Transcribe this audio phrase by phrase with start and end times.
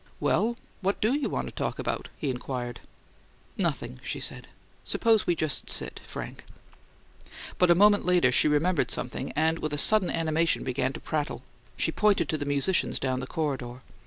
[0.19, 2.79] "Well, what DO you want to talk about?" he inquired.
[3.55, 4.47] "Nothing," she said.
[4.83, 6.43] "Suppose we just sit, Frank."
[7.59, 11.43] But a moment later she remembered something, and, with a sudden animation, began to prattle.
[11.77, 13.83] She pointed to the musicians down the corridor.